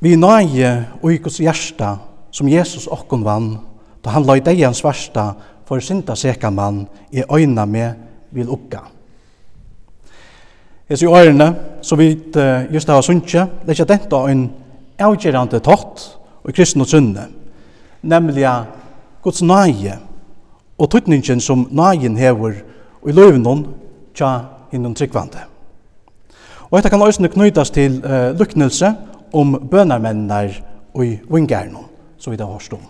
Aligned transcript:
Vi 0.00 0.16
nøye 0.16 0.70
og 1.02 1.12
i 1.12 1.18
Guds 1.20 1.40
hjärsta 1.40 1.96
som 2.32 2.48
Jesus 2.48 2.86
okkon 2.88 3.24
vann, 3.24 3.50
da 4.04 4.14
han 4.14 4.24
løy 4.24 4.40
deg 4.40 4.62
hans 4.64 4.80
versta 4.84 5.34
for 5.68 5.82
synda 5.84 6.16
seka 6.16 6.50
mann 6.50 6.86
i 7.12 7.20
øyna 7.20 7.66
med 7.68 7.98
vil 8.32 8.48
ukka. 8.48 8.80
Jesu 10.90 11.04
i 11.04 11.10
årene, 11.10 11.54
så 11.82 11.96
vidt 11.96 12.36
uh, 12.36 12.74
just 12.74 12.86
det 12.88 12.94
var 12.94 13.02
sunnje, 13.02 13.44
det 13.62 13.68
er 13.68 13.76
ikke 13.76 13.92
dette 13.92 14.22
en 14.30 14.46
avgjerande 14.98 15.60
tott 15.60 16.06
og 16.42 16.54
kristne 16.54 16.86
sunne, 16.88 17.28
nemlig 18.02 18.48
Guds 19.22 19.42
nøye 19.42 19.98
og 20.78 20.90
tøtningen 20.90 21.40
som 21.40 21.68
nøyen 21.70 22.16
hever 22.16 22.56
og 23.02 23.10
i 23.10 23.12
løyvnån 23.12 23.66
tja 24.16 24.32
innom 24.72 24.94
tryggvande. 24.94 25.44
Og 26.70 26.78
dette 26.78 26.90
kan 26.90 27.02
også 27.02 27.28
knytas 27.28 27.70
til 27.70 28.00
uh, 28.00 28.32
luknelse, 28.38 28.94
om 29.32 29.54
bønarmennar 29.70 30.56
og 30.94 31.04
vingarnum, 31.30 31.86
som 32.18 32.32
vi 32.32 32.38
da 32.38 32.46
har 32.46 32.72
om. 32.72 32.86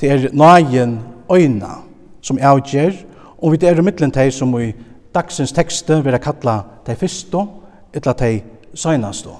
Det 0.00 0.10
er 0.10 0.28
nøyen 0.32 0.98
øyna 1.32 1.82
som 2.22 2.38
avgjer, 2.38 2.92
og 3.38 3.52
vi 3.52 3.66
er 3.66 3.78
i 3.78 3.82
middelen 3.82 4.12
teg 4.12 4.32
som 4.32 4.52
i 4.60 4.72
dagsens 5.14 5.52
tekste 5.52 6.02
vil 6.04 6.12
jeg 6.12 6.24
kalla 6.24 6.62
de 6.86 6.96
fyrste, 6.96 7.46
eller 7.94 8.12
de 8.12 8.42
søgnaste. 8.74 9.32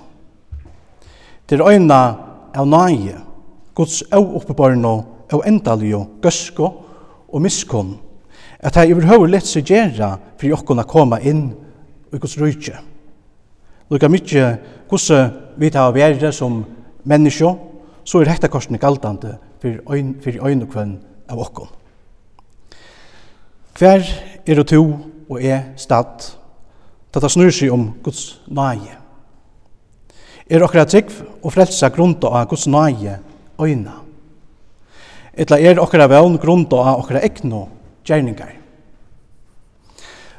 Det 1.49 1.61
er 1.61 1.69
øyna 1.69 2.01
av 2.55 2.67
nøye, 2.67 3.21
Guds 3.75 4.03
av 4.13 4.25
oppebarno, 4.37 5.05
av 5.33 5.43
endalio, 5.47 6.07
gøsko 6.23 6.69
og 7.29 7.43
miskunn, 7.43 7.97
at 8.61 8.77
jeg 8.77 8.95
overhøver 8.95 9.29
lett 9.29 9.47
seg 9.47 9.69
gjerra 9.69 10.15
for 10.39 10.49
jokkona 10.49 10.87
koma 10.89 11.19
inn 11.21 11.51
i 12.13 12.19
Guds 12.19 12.39
rujtje. 12.41 12.79
Lukka 13.91 14.09
mykje 14.11 14.47
hvordan 14.91 15.35
vi 15.57 15.71
tar 15.71 15.93
vært 15.95 16.25
som 16.35 16.59
menneskje, 17.07 17.53
så 18.07 18.21
er 18.21 18.31
hekta 18.33 18.49
korsene 18.51 18.81
galdande 18.83 19.37
for 19.63 20.47
øynekvenn 20.47 20.97
av 21.31 21.43
okkom. 21.43 21.69
Hver 23.79 24.03
er 24.47 24.61
og 24.61 24.67
to 24.67 24.83
og 25.29 25.43
er 25.43 25.73
stad, 25.79 26.33
da 27.15 27.23
det 27.23 27.31
snur 27.31 27.53
seg 27.55 27.73
om 27.75 27.89
Guds 28.03 28.41
nage. 28.47 28.95
Er 30.51 30.63
okkara 30.63 30.87
trygg 30.87 31.11
og 31.43 31.53
frelsa 31.55 31.91
grunda 31.91 32.31
av 32.31 32.49
Guds 32.51 32.67
nage 32.71 33.19
øyna. 33.63 34.01
Etla 35.35 35.59
er 35.61 35.83
okkara 35.83 36.09
vevn 36.11 36.39
grunda 36.43 36.79
av 36.83 37.03
okkara 37.05 37.23
ekno 37.27 37.67
gjerningar. 38.07 38.55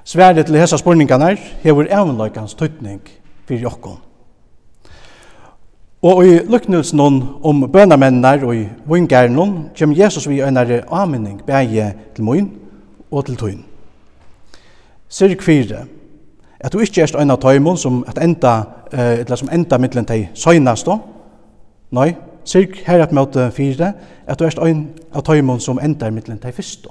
Sværet 0.07 0.47
til 0.47 0.59
hessa 0.59 0.79
spurningarna 0.79 1.33
er 1.35 1.41
hevur 1.63 1.87
evnløykans 1.91 2.55
tøytning 2.55 3.01
fyrir 3.47 3.67
okkom. 3.69 3.97
Og 6.01 6.27
i 6.27 6.37
luknelsen 6.45 6.99
om 7.43 7.63
bønamennar 7.73 8.43
og 8.45 8.55
i 8.55 8.67
vingarnon 8.85 9.69
kjem 9.75 9.95
Jesus 9.97 10.27
vi 10.29 10.43
einare 10.45 10.83
aminning 10.93 11.41
bæje 11.45 11.93
til 12.15 12.23
moin 12.23 12.51
og 13.11 13.25
til 13.25 13.37
tøyn. 13.37 13.63
Sirk 15.09 15.41
4. 15.41 15.85
At 16.59 16.73
du 16.73 16.79
ikkje 16.79 17.01
erst 17.01 17.15
ein 17.15 17.31
av 17.31 17.41
tøymon 17.41 17.77
som, 17.77 18.03
at 18.07 18.17
enda, 18.23 18.61
eh, 18.93 19.19
eller 19.19 19.35
som 19.35 19.49
enda 19.51 19.77
middelen 19.77 20.05
tei 20.05 20.29
søgnast 20.33 20.87
Nei, 21.91 22.15
sirk 22.43 22.81
her 22.85 23.03
at 23.03 23.11
møte 23.11 23.51
4. 23.51 23.93
At 24.27 24.39
du 24.39 24.45
erst 24.45 24.59
ein 24.59 24.89
av 25.13 25.23
tøymon 25.23 25.59
som 25.59 25.79
enda 25.79 26.09
middelen 26.09 26.39
tei 26.39 26.51
fyrst 26.51 26.87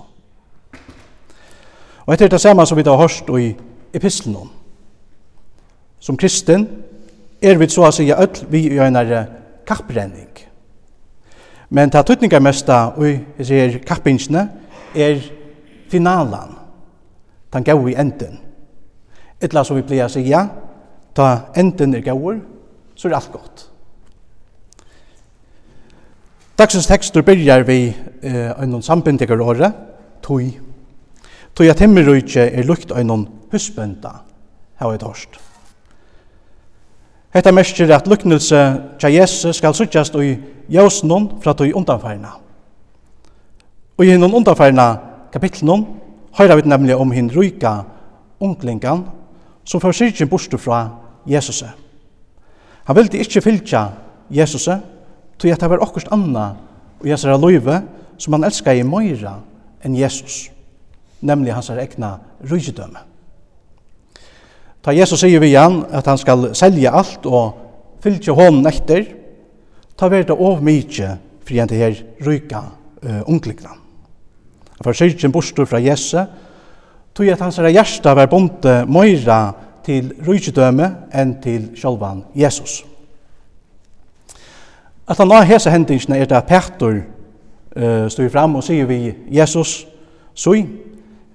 Og 2.06 2.14
etter 2.14 2.28
det 2.28 2.40
samme 2.40 2.66
som 2.66 2.76
vi 2.76 2.82
da 2.82 2.90
har 2.90 2.98
hørt 2.98 3.40
i 3.40 3.54
epistelen 3.94 4.36
som 6.06 6.16
kristen, 6.16 6.68
er 7.42 7.58
vi 7.58 7.66
så 7.70 7.88
å 7.88 7.94
si 7.94 8.06
at 8.14 8.44
vi 8.50 8.68
gjør 8.70 8.86
en 8.86 8.98
kapprenning. 9.66 10.30
Men 11.74 11.90
ta 11.90 12.04
tøtninga 12.06 12.38
mesta 12.38 12.92
og 12.94 13.08
jeg 13.08 13.46
sier 13.48 13.78
kappingsene 13.86 14.44
er 14.94 15.18
finalan. 15.90 16.54
Den 17.50 17.66
gav 17.66 17.82
vi 17.82 17.96
enden. 17.98 18.38
Etla 19.42 19.64
som 19.66 19.78
vi 19.78 19.84
pleier 19.86 20.06
å 20.06 20.12
si 20.12 20.22
ja, 20.28 20.44
ta 21.16 21.50
enden 21.58 21.96
er 21.98 22.04
gav, 22.06 22.22
så 22.94 23.08
er 23.08 23.16
alt 23.18 23.32
godt. 23.34 23.64
Dagsens 26.56 26.86
tekstur 26.88 27.26
byrjar 27.26 27.66
vi 27.68 27.80
eh, 27.90 28.52
einon 28.56 28.84
sambindigar 28.84 29.42
året, 29.44 29.74
tui. 30.24 30.54
Tui 31.52 31.66
at 31.68 31.82
himmelrujtje 31.82 32.46
er 32.46 32.68
lukt 32.68 32.94
einon 32.94 33.26
husbønda, 33.52 34.14
har 34.80 34.94
er 34.94 35.02
torst. 35.02 35.36
Hetta 37.36 37.52
merkir 37.52 37.90
at 37.92 38.06
luknelse 38.08 38.58
tja 38.96 39.10
Jesus 39.12 39.58
skal 39.58 39.74
suttjast 39.76 40.14
i 40.16 40.38
jøsnum 40.72 41.28
fra 41.42 41.52
tog 41.52 41.74
undanfærna. 41.76 42.30
Og 43.98 44.04
i 44.06 44.14
hinnon 44.14 44.34
undanfærna 44.38 44.86
kapitlenum 45.32 45.84
høyra 46.38 46.56
vi 46.56 46.64
nemlig 46.64 46.96
om 46.96 47.12
hinn 47.12 47.28
ruika 47.28 47.82
unglingan 48.40 49.04
som 49.64 49.80
får 49.80 49.92
sirkin 49.92 50.28
borstu 50.28 50.56
fra 50.56 50.88
Jesus. 51.28 51.60
Han 52.84 52.96
vildi 52.96 53.20
ikkje 53.20 53.44
fylgja 53.44 53.82
Jesus 54.30 54.64
tog 54.64 55.50
at 55.52 55.60
det 55.60 55.70
var 55.70 55.84
okkurst 55.84 56.08
anna 56.12 56.54
og 57.00 57.08
Jesus 57.08 57.28
er 57.28 57.36
loive 57.36 57.82
som 58.16 58.32
han 58.32 58.48
elskar 58.48 58.72
i 58.72 58.82
møyra 58.86 59.34
enn 59.84 59.96
Jesus, 59.96 60.48
nemlig 61.20 61.52
hans 61.52 61.68
egna 61.70 62.16
rygedømme. 62.40 63.04
Ta 64.86 64.92
Jesus 64.94 65.18
sier 65.18 65.40
vi 65.42 65.48
igjen 65.50 65.80
at 65.90 66.06
han 66.06 66.18
skal 66.18 66.52
selja 66.54 66.92
alt 66.94 67.24
og 67.26 67.56
fylgja 68.04 68.36
hånden 68.38 68.68
etter, 68.70 69.08
ta 69.98 70.06
verda 70.06 70.36
av 70.38 70.62
mykje 70.62 71.08
fri 71.42 71.58
enn 71.58 71.70
det 71.72 71.80
her 71.80 71.96
ryka 72.22 72.60
uh, 73.02 73.24
unglikna. 73.26 73.72
Han 74.76 74.86
får 74.86 74.98
syrkjen 75.00 75.34
bostor 75.34 75.66
fra 75.66 75.82
Jesus, 75.82 76.30
tog 77.18 77.32
at 77.32 77.42
hans 77.42 77.58
hjärsta 77.58 78.14
var 78.14 78.30
bonte 78.30 78.84
møyra 78.86 79.56
til 79.82 80.12
rykjedøme 80.22 80.92
enn 81.10 81.34
til 81.42 81.72
sjálvan 81.74 82.22
Jesus. 82.38 82.84
At 85.10 85.18
han 85.18 85.34
har 85.34 85.50
hese 85.50 85.74
hendingsene 85.74 86.22
er 86.22 86.30
det 86.30 86.46
Petur 86.46 87.00
uh, 87.74 88.06
stod 88.06 88.30
fram 88.30 88.54
og 88.54 88.62
sier 88.62 88.86
vi 88.86 89.16
Jesus, 89.34 89.80
Sui, 90.36 90.62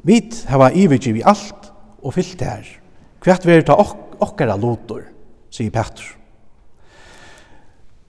vit 0.08 0.46
hava 0.48 0.72
ivergivi 0.72 1.20
alt 1.26 1.74
og 2.00 2.16
fyllt 2.16 2.40
det 2.40 2.48
her. 2.48 2.78
Kvart 3.22 3.46
verður 3.46 3.68
ta 3.68 3.78
ok 3.82 4.12
okkara 4.22 4.58
lotor, 4.60 5.06
sier 5.52 5.72
Petter. 5.74 6.06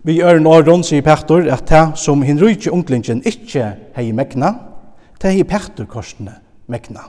Vi 0.02 0.18
øren 0.22 0.46
åren, 0.46 0.84
sier 0.84 1.02
Petter, 1.04 1.46
at 1.52 1.68
det 1.70 1.82
som 2.00 2.22
hin 2.26 2.40
rujtje 2.40 2.72
unglingen 2.74 3.22
ikkje 3.28 3.68
hei 3.96 4.10
mekna, 4.12 4.52
det 5.22 5.32
hei 5.32 5.44
Petter 5.48 5.86
korsene 5.88 6.36
mekna. 6.70 7.06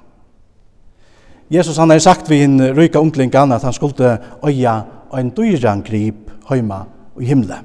Jesus 1.52 1.78
han 1.78 1.92
har 1.92 2.00
sagt 2.02 2.30
vi 2.32 2.40
hin 2.46 2.58
rujka 2.74 3.02
unglingen 3.04 3.52
at 3.52 3.66
han 3.66 3.74
skulle 3.76 4.18
øya 4.46 4.82
ein 5.14 5.34
dyran 5.36 5.84
grip 5.86 6.32
heima 6.50 6.86
i 7.20 7.28
himle. 7.28 7.60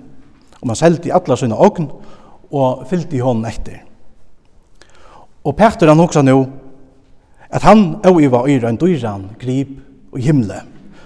Og 0.60 0.66
man 0.66 0.76
seldi 0.76 1.12
atla 1.14 1.36
sina 1.38 1.56
ogn 1.56 1.86
og 2.50 2.86
fyllte 2.90 3.16
i 3.16 3.22
hånden 3.22 3.46
etter. 3.48 3.84
Og 5.44 5.56
Petter 5.56 5.88
han 5.88 6.02
hoksa 6.02 6.22
nu 6.22 6.42
at 7.48 7.62
han 7.62 8.00
øyva 8.04 8.42
øyra 8.48 8.68
en 8.68 8.80
dyran 8.80 9.30
grip 9.38 9.87
og 10.12 10.20
himle. 10.22 10.62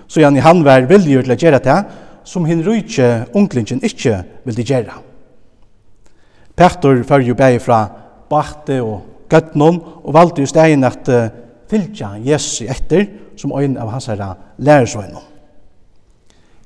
Så 0.06 0.20
gjerne 0.20 0.44
han 0.44 0.64
var 0.64 0.88
vilje 0.90 1.22
til 1.22 1.34
å 1.34 1.38
gjøre 1.40 1.62
det, 1.64 1.78
som 2.24 2.46
hinn 2.46 2.62
rujtje 2.64 3.08
onklingen 3.34 3.82
ikke 3.86 4.20
ville 4.46 4.66
gjøre. 4.66 4.98
Petter 6.56 7.02
følger 7.08 7.32
jo 7.32 7.38
bare 7.38 7.60
fra 7.62 7.80
Bakte 8.30 8.78
og 8.84 9.28
Gøtnon, 9.32 9.80
og 10.04 10.14
valgte 10.14 10.44
jo 10.44 10.50
stegen 10.50 10.84
at 10.84 11.08
uh, 11.08 11.30
fylgja 11.70 12.14
Jesus 12.20 12.60
etter, 12.68 13.06
som 13.36 13.54
øyn 13.56 13.78
av 13.80 13.88
hans 13.88 14.10
herre 14.12 14.34
lærersvøgn. 14.60 15.16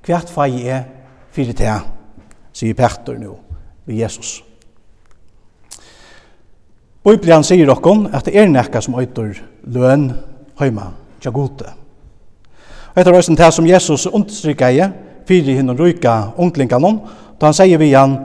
Hvert 0.06 0.30
fag 0.30 0.58
er 0.66 0.82
fire 1.34 1.55
til, 1.56 1.87
sier 2.52 2.75
Petter 2.75 3.19
nå, 3.20 3.37
ved 3.87 4.02
Jesus. 4.02 4.40
Bibelen 7.06 7.46
sier 7.46 7.70
okkon 7.70 8.08
at 8.11 8.26
det 8.26 8.34
er 8.34 8.50
nekka 8.50 8.82
som 8.82 8.99
øyter 8.99 9.37
løn 9.70 10.08
høyma 10.58 10.90
tja 11.22 11.31
gode. 11.31 11.70
Etter 12.96 13.12
røysen 13.12 13.37
til 13.37 13.52
som 13.52 13.66
Jesus 13.69 14.06
understryker 14.06 14.72
jeg, 14.72 14.93
fyrir 15.28 15.58
hinn 15.58 15.69
og 15.69 15.81
ryka 15.81 16.32
unglinganon, 16.40 17.02
da 17.37 17.50
han 17.50 17.56
sier 17.56 17.78
vi 17.78 17.90
han 17.93 18.16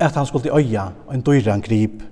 at 0.00 0.16
han 0.16 0.26
skulle 0.28 0.52
øya 0.52 0.90
en 1.12 1.22
døyran 1.24 1.62
grip 1.64 2.02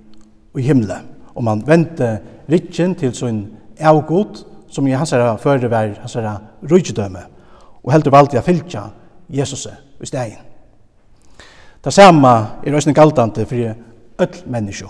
i 0.57 0.61
himle. 0.65 0.95
Og 1.35 1.43
man 1.43 1.61
vente 1.67 2.17
rikken 2.49 2.95
til 2.95 3.13
sin 3.13 3.47
avgod, 3.79 4.45
som 4.69 4.87
i 4.87 4.91
hans 4.91 5.11
herre 5.11 5.37
føre 5.37 5.69
var 5.69 5.93
hans 6.01 6.13
herre 6.13 6.37
rydgjødømme, 6.71 7.21
og 7.83 7.91
heldur 7.93 8.11
valgte 8.11 8.37
jeg 8.37 8.43
fylkja 8.43 8.81
Jesus 9.29 9.67
i 10.01 10.05
stegin. 10.05 10.41
Det 11.85 11.93
samme 11.93 12.29
er 12.65 12.73
røysen 12.73 12.93
galdante 12.93 13.45
fyrir 13.45 13.75
öll 14.21 14.41
menneskjo. 14.45 14.89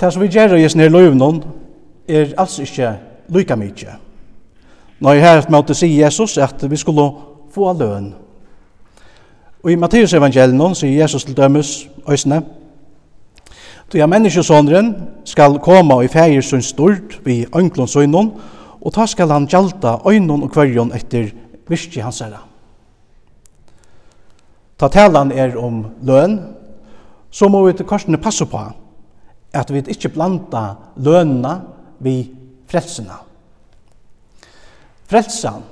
Det 0.00 0.12
som 0.12 0.22
vi 0.22 0.28
gjør 0.28 0.56
i 0.58 0.68
sin 0.68 0.80
her 0.80 0.90
løyvnån 0.90 1.44
er 2.08 2.34
altså 2.38 2.62
ikke 2.62 2.96
lykka 3.28 3.56
mykje 3.56 3.94
Nei, 5.04 5.18
her 5.20 5.44
måtte 5.52 5.74
si 5.76 5.90
Jesus 5.98 6.38
at 6.40 6.62
vi 6.70 6.76
skulle 6.80 7.10
få 7.52 7.72
løn. 7.76 8.14
Og 9.64 9.72
i 9.72 9.76
Matteus 9.76 10.14
evangelien 10.16 10.76
sier 10.76 11.02
Jesus 11.02 11.24
til 11.24 11.36
dømes 11.36 11.88
øsne, 12.08 12.42
Du 13.92 13.98
ja 13.98 14.06
menneskesåndren 14.06 14.94
skal 15.24 15.58
komme 15.62 16.04
i 16.04 16.08
fægersund 16.08 16.62
stort 16.62 17.20
vi 17.24 17.44
ønklonsøgnon, 17.56 18.32
og 18.80 18.92
ta 18.92 19.06
skal 19.06 19.30
han 19.30 19.46
gjalta 19.46 19.98
øgnon 20.08 20.42
og 20.42 20.50
kvarjon 20.50 20.92
etter 20.96 21.28
virkje 21.68 22.02
hans 22.02 22.18
herre.» 22.24 22.40
Ta 24.78 24.88
talan 24.88 25.30
er 25.32 25.54
om 25.56 25.84
løn, 26.02 26.40
så 27.30 27.48
må 27.48 27.62
vi 27.66 27.72
til 27.72 27.86
korsene 27.86 28.18
passe 28.18 28.46
på 28.46 28.64
at 29.54 29.70
vi 29.70 29.84
ikke 29.86 30.08
blanda 30.08 30.74
lønene 30.96 31.60
vi 32.00 32.30
frelsene. 32.66 33.33
Frelsan 35.06 35.62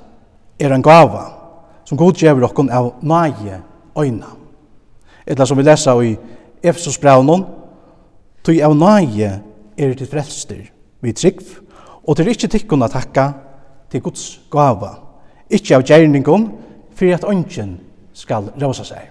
er 0.59 0.73
en 0.73 0.83
gava 0.83 1.23
som 1.85 1.97
Gud 1.97 2.19
gjevur 2.19 2.47
okkon 2.47 2.71
av 2.71 2.93
nage 3.01 3.59
øyna. 3.99 4.29
Etla 5.27 5.45
som 5.45 5.57
vi 5.57 5.63
lesa 5.63 5.95
i 6.03 6.15
Efesos 6.63 6.97
braunon, 6.99 7.45
tog 8.43 8.59
av 8.59 8.75
nage 8.75 9.31
er 9.77 9.95
til 9.97 10.07
frelster 10.07 10.61
vi 11.03 11.13
trygg, 11.13 11.41
og 12.07 12.17
til 12.17 12.29
ikkje 12.31 12.51
tikkun 12.57 12.83
at 12.83 12.95
takka 12.95 13.31
til 13.91 14.03
Guds 14.03 14.39
gava, 14.51 14.93
ikkje 15.49 15.75
av 15.75 15.83
gjerningon, 15.87 16.47
for 16.93 17.13
at 17.13 17.25
ønsken 17.27 17.77
skal 18.13 18.51
rosa 18.61 18.85
seg. 18.85 19.09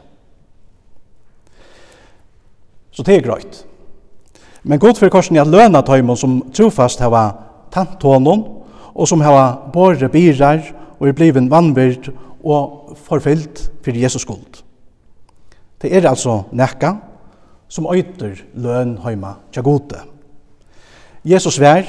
Så 2.93 3.03
det 3.03 3.17
er 3.17 3.25
grøyt. 3.25 3.65
Men 4.63 4.79
god 4.79 4.95
fyrir 5.01 5.11
korsen 5.11 5.37
er 5.37 5.43
at 5.43 5.51
løna 5.51 5.81
tøymon 5.83 6.17
som 6.17 6.39
trofast 6.55 7.01
hava 7.03 7.25
tant 7.73 8.03
hånden, 8.03 8.45
og 8.95 9.09
som 9.09 9.23
hava 9.25 9.71
båre 9.73 10.09
birar 10.13 10.63
og 10.99 11.09
er 11.09 11.17
bliven 11.17 11.51
vannvird 11.51 12.11
og 12.45 12.97
forfyllt 13.07 13.71
for 13.85 13.97
Jesus 13.97 14.23
skuld. 14.23 14.63
Det 15.83 15.91
er 15.97 16.09
altså 16.09 16.43
nekka 16.53 16.95
som 17.69 17.89
øyter 17.91 18.37
løn 18.55 18.99
heima 19.03 19.37
tja 19.53 19.63
gode. 19.63 19.99
Jesus 21.25 21.61
vær 21.61 21.87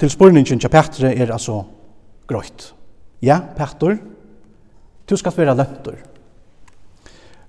til 0.00 0.10
spurningen 0.10 0.60
tja 0.60 0.70
Petre 0.72 1.12
er 1.14 1.32
altså 1.32 1.62
grøyt. 2.26 2.72
Ja, 3.22 3.40
Petter, 3.56 3.96
du 5.10 5.16
skal 5.16 5.32
være 5.36 5.56
løntur. 5.56 5.96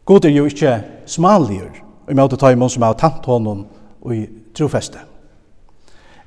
God 0.05 0.25
er 0.25 0.29
jo 0.29 0.45
ikkje 0.47 0.77
smaligur 1.05 1.81
i 2.07 2.15
møte 2.15 2.37
tøymon 2.39 2.71
som 2.71 2.85
er 2.87 2.95
tant 2.95 3.25
honom 3.25 3.65
og 4.01 4.15
i 4.15 4.21
trofeste. 4.55 5.01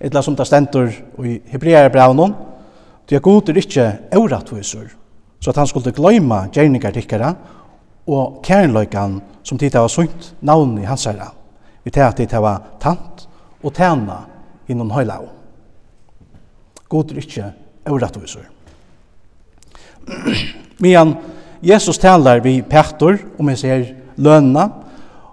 Etla 0.00 0.23
som 0.23 0.37
det 0.37 0.47
stendur 0.49 0.91
i 1.25 1.38
Hebrearebraunen, 1.53 2.35
Ty 3.11 3.17
at 3.19 3.25
Gud 3.27 3.49
er 3.51 3.57
ikkje 3.59 3.85
euratvisur, 4.15 4.85
så 5.43 5.51
at 5.51 5.57
han 5.59 5.67
skulle 5.67 5.91
gløyma 5.91 6.45
gjerningar 6.55 6.93
tikkara 6.95 7.33
og 8.07 8.37
kærnløykan 8.47 9.17
som 9.43 9.59
tid 9.59 9.75
hava 9.75 9.89
sunt 9.91 10.29
navn 10.47 10.77
i 10.79 10.85
hans 10.87 11.09
herra, 11.11 11.33
vi 11.83 11.91
til 11.91 12.05
at 12.07 12.15
tid 12.15 12.31
hava 12.31 12.53
tant 12.79 13.25
og 13.65 13.75
tæna 13.75 14.21
innan 14.71 14.93
høylau. 14.95 15.27
God 16.87 17.11
er 17.11 17.19
ikkje 17.19 17.49
euratvisur. 17.91 18.45
Mian 20.79 21.17
Jesus 21.62 21.99
talar 21.99 22.39
vi 22.45 22.61
Petor, 22.62 23.19
om 23.39 23.51
jeg 23.51 23.59
ser 23.59 23.83
lønna, 24.23 24.69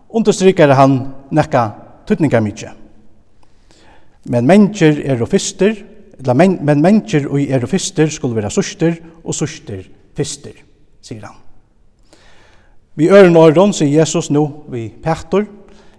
understryker 0.10 0.74
han 0.74 0.98
nekka 1.30 1.68
tutningar 2.10 2.42
mykje. 2.42 2.74
Men 4.34 4.50
mennesker 4.50 4.98
er 5.06 5.22
og 5.22 5.30
fyster, 5.30 5.78
men, 6.34 6.58
men 6.66 6.82
mennesker 6.82 7.28
og 7.30 7.42
er 7.42 7.64
og 7.64 7.70
fister 7.70 8.10
skulle 8.10 8.36
være 8.36 8.52
søster 8.52 8.96
og 9.24 9.36
søster 9.36 9.84
fister, 10.18 10.56
sier 11.02 11.26
han. 11.28 11.36
Vi 12.98 13.12
øren 13.14 13.38
åren 13.38 13.74
sier 13.78 14.00
Jesus 14.00 14.32
nå 14.34 14.46
vi 14.74 14.88
Petor, 15.04 15.46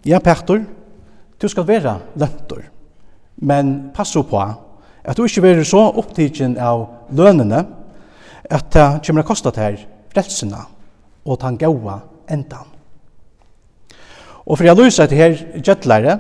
ja 0.05 0.19
Petor, 0.19 0.65
du 1.39 1.47
skal 1.49 1.67
være 1.69 1.99
løntor, 2.19 2.65
men 3.37 3.91
pass 3.95 4.17
på 4.17 4.41
at 5.09 5.17
du 5.17 5.25
ikke 5.25 5.43
være 5.43 5.65
så 5.65 5.85
opptidgen 5.97 6.59
av 6.59 6.89
lønene 7.15 7.63
at 8.51 8.73
det 8.75 8.89
kommer 9.07 9.23
å 9.23 9.29
koste 9.29 9.53
deg 9.55 9.79
frelsene 10.13 10.65
og 11.29 11.39
den 11.41 11.59
gode 11.61 12.01
endan. 12.29 12.67
Og 14.49 14.57
for 14.57 14.65
jeg 14.65 14.79
lyser 14.79 15.09
til 15.09 15.21
her 15.21 15.39
gjettlære, 15.61 16.19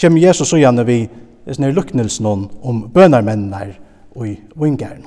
kommer 0.00 0.22
Jesus 0.22 0.52
og 0.52 0.60
gjerne 0.60 0.84
vi 0.86 1.00
sånne 1.46 1.72
luknelsen 1.74 2.26
om 2.26 2.82
bønarmennar 2.94 3.74
og 4.16 4.26
i 4.28 4.34
vingeren. 4.58 5.06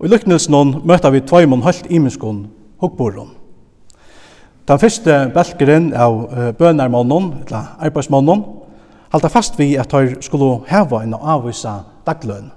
Og 0.00 0.06
i 0.08 0.10
luknelsen 0.14 0.80
møter 0.88 1.12
vi 1.12 1.20
tveimån 1.20 1.62
hølt 1.66 1.90
imenskon 1.90 2.46
hukkboron. 2.80 3.34
Den 4.68 4.78
første 4.78 5.16
belkeren 5.34 5.92
av 5.92 6.22
bønarmannen, 6.58 7.32
eller 7.46 7.76
arbeidsmannen, 7.82 8.44
halta 9.12 9.28
fast 9.28 9.58
vi 9.58 9.74
at 9.76 9.90
de 9.90 10.16
skulle 10.22 10.60
heva 10.70 11.02
en 11.02 11.14
avvisa 11.14 11.80
dagløn. 12.06 12.50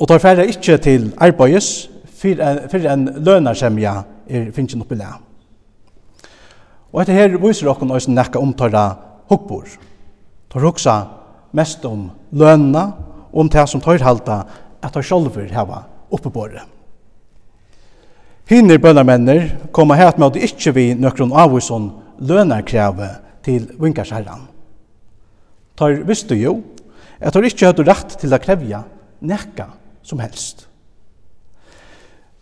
Og 0.00 0.08
de 0.08 0.18
færre 0.18 0.46
ikke 0.48 0.76
til 0.76 1.12
arbeids 1.18 1.90
for 2.20 2.86
en 2.92 3.08
lønarsemja 3.16 3.92
er 4.28 4.50
finnes 4.52 4.76
oppi 4.76 4.98
det. 4.98 5.12
Og 6.92 7.02
etter 7.02 7.16
her 7.16 7.38
viser 7.38 7.68
dere 7.68 7.94
også 7.94 8.10
nekka 8.10 8.42
omtøyra 8.42 8.84
hukkbord. 9.30 9.78
Tar 10.50 10.66
hugsa 10.66 10.96
mest 11.54 11.84
om 11.86 12.08
lønna, 12.34 12.90
om 13.32 13.48
det 13.48 13.66
som 13.70 13.80
tar 13.80 14.02
halta, 14.02 14.42
at 14.82 14.92
tar 14.92 15.06
sjolver 15.06 15.48
heva 15.50 15.84
oppebåret. 16.10 16.66
Hinner 18.50 18.80
bønarmenner 18.82 19.44
kommer 19.70 19.94
her 19.94 20.16
med 20.18 20.26
at 20.26 20.34
det 20.34 20.48
ikke 20.48 20.72
vi 20.74 20.86
nøkron 20.98 21.30
avvison 21.38 21.92
lønarkreve 22.18 23.12
til 23.46 23.68
vinkarsherran. 23.78 24.48
Tar 25.78 26.00
visste 26.08 26.34
jo 26.34 26.56
at 27.20 27.32
tar 27.32 27.46
ikke 27.46 27.70
høyde 27.70 27.86
rett 27.86 28.16
til 28.18 28.34
å 28.34 28.40
krevja 28.42 28.82
nekka 29.22 29.68
som 30.02 30.18
helst. 30.18 30.66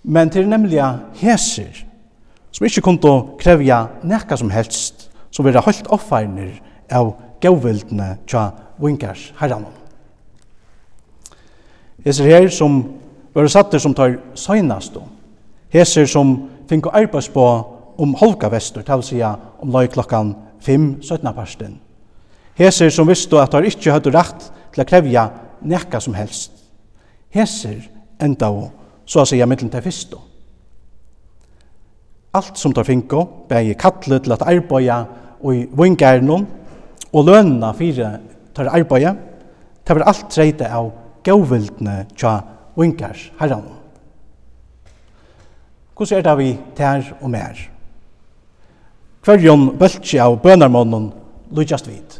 Men 0.02 0.32
til 0.32 0.48
nemlig 0.48 0.80
heser 1.20 1.84
som 2.56 2.64
ikke 2.64 2.86
kunne 2.88 3.36
krevja 3.38 3.84
nekka 4.00 4.38
som 4.40 4.48
helst, 4.50 5.10
som 5.30 5.44
vera 5.44 5.60
holdt 5.60 5.90
offerner 5.92 6.56
av 6.88 7.12
gavvildene 7.40 8.16
tja 8.26 8.50
vinkars 8.82 9.32
herranon. 9.38 9.74
Heser 12.04 12.28
her 12.30 12.48
som 12.48 12.80
var 13.34 13.48
satter 13.50 13.78
som 13.82 13.94
tar 13.94 14.18
søgnast 14.38 14.96
om. 14.96 15.08
Heser 15.72 16.06
som 16.08 16.48
fink 16.68 16.86
å 16.86 16.94
arbeids 16.94 17.28
på 17.32 17.44
om 17.98 18.14
holka 18.20 18.48
vestur, 18.52 18.84
til 18.86 19.02
sida 19.02 19.34
om 19.60 19.72
løy 19.74 19.88
klokkan 19.90 20.34
5, 20.62 21.02
17. 21.02 21.34
parsten. 21.34 21.76
Heser 22.58 22.90
som 22.90 23.08
visste 23.08 23.38
at 23.38 23.52
tar 23.52 23.66
ikkje 23.66 23.94
høyde 23.94 24.14
rett 24.14 24.48
til 24.74 24.82
å 24.82 24.88
krevja 24.88 25.28
nekka 25.62 26.00
som 26.00 26.14
helst. 26.14 26.52
Heser 27.34 27.82
enda 28.22 28.50
og 28.50 28.70
så 29.08 29.22
å 29.22 29.28
sija 29.28 29.46
mittlen 29.48 29.70
til 29.72 29.84
fyrstu. 29.84 30.18
Alt 32.38 32.58
som 32.60 32.74
tar 32.76 32.86
finko, 32.86 33.24
bæg 33.48 33.72
kallet 33.80 34.24
til 34.24 34.34
at 34.34 34.44
arbeida 34.46 34.98
og 35.40 35.54
i 35.54 35.64
vingarnon, 35.72 36.46
og 37.12 37.24
lønna 37.28 37.72
fyrir 37.76 38.18
tar 38.54 38.70
arbeid, 38.74 39.16
det 39.86 39.96
var 39.96 40.08
alt 40.10 40.28
treite 40.30 40.68
av 40.68 40.90
gavvildne 41.24 42.02
tja 42.16 42.38
unkars 42.76 43.30
herran. 43.40 43.66
Hvordan 45.96 46.18
er 46.18 46.26
det 46.26 46.36
vi 46.38 46.48
tær 46.76 47.12
og 47.20 47.30
mer? 47.30 47.58
Hverjon 49.24 49.72
bøltsi 49.78 50.20
av 50.22 50.38
bønarmånen 50.42 51.10
lujast 51.56 51.88
vid. 51.88 52.18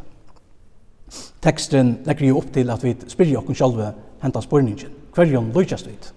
Teksten 1.45 1.99
legger 2.07 2.26
jo 2.26 2.40
opp 2.40 2.49
til 2.52 2.71
at 2.75 2.83
vi 2.83 2.97
spyrir 3.07 3.38
okken 3.38 3.57
sjálve 3.57 3.92
henta 4.23 4.42
spurningin. 4.42 4.90
Hverjon 5.14 5.52
lujast 5.54 5.87
vid. 5.87 6.11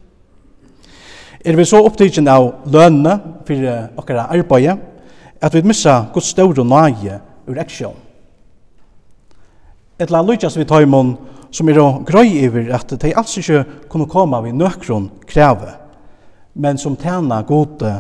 Er 1.46 1.58
vi 1.58 1.66
så 1.66 1.84
opptidgen 1.86 2.28
av 2.30 2.66
lønne 2.70 3.18
fyrir 3.46 3.92
okkara 3.98 4.28
arbeid, 4.34 4.78
at 5.42 5.54
vi 5.54 5.62
missa 5.66 6.06
god 6.14 6.26
ståre 6.26 6.66
nage 6.66 7.20
ur 7.50 7.62
eksjon 7.62 7.98
etla 10.02 10.22
lutjas 10.26 10.58
vi 10.58 10.66
taimon 10.66 11.16
som 11.52 11.70
er 11.70 11.80
grøy 12.08 12.30
iver 12.46 12.72
at 12.76 12.94
de 13.02 13.14
alls 13.16 13.38
ikke 13.38 13.64
kunne 13.92 14.10
komme 14.10 14.40
vi 14.46 14.54
nøkron 14.56 15.10
kreve, 15.28 15.74
men 16.54 16.78
som 16.78 16.98
tjena 16.98 17.42
gode 17.48 17.92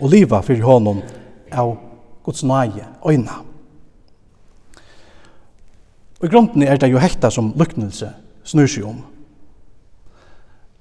og 0.00 0.10
liva 0.10 0.40
for 0.42 0.60
honom 0.64 1.02
av 1.52 1.76
gods 2.24 2.44
nage 2.44 2.86
øyna. 3.06 3.40
Og 6.20 6.28
i 6.28 6.32
grunden 6.32 6.62
er 6.62 6.78
det 6.80 6.88
jo 6.92 7.02
hekta 7.02 7.30
som 7.30 7.52
luknelse 7.56 8.08
snur 8.44 8.68
seg 8.70 8.86
om. 8.88 9.02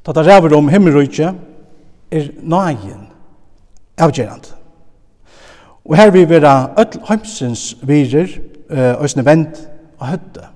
Ta 0.04 0.16
det 0.16 0.26
ræver 0.28 0.56
om 0.56 0.70
himmelrøyke 0.72 1.34
er 2.12 2.30
nagen 2.42 3.10
avgjerande. 3.98 4.56
Og 5.84 5.98
her 6.00 6.12
vil 6.16 6.30
vera 6.30 6.72
öll 6.80 7.00
heimsins 7.10 7.74
virer, 7.84 8.40
øsne 9.04 9.26
vent 9.26 9.60
og 10.00 10.08
høtte 10.08 10.48